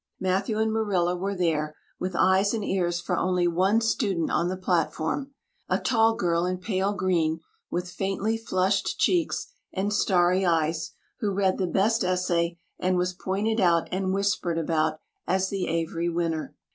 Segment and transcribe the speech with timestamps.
[0.19, 4.57] Matthew and Marilla were there, with eyes and ears for only one student on the
[4.57, 5.31] platform
[5.69, 7.39] a tall girl in pale green,
[7.69, 13.59] with faintly flushed cheeks and starry eyes, who read the best essay and was pointed
[13.59, 16.55] out and whispered about as the Avery winner.